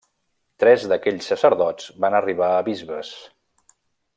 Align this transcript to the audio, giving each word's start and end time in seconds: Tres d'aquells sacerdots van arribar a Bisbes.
Tres 0.63 0.85
d'aquells 0.93 1.27
sacerdots 1.33 1.91
van 2.07 2.17
arribar 2.21 2.51
a 2.57 2.65
Bisbes. 2.71 3.13